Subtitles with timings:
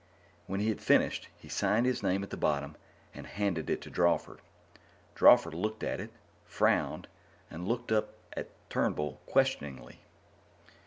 [0.47, 2.75] _When he had finished, he signed his name at the bottom
[3.13, 4.39] and handed it to Drawford.
[5.13, 6.09] Drawford looked at it,
[6.43, 7.07] frowned,
[7.51, 9.99] and looked up at Turnbull questioningly.